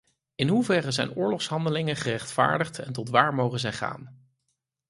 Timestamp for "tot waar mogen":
2.93-3.59